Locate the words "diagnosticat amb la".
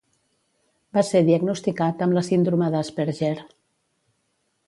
1.27-2.25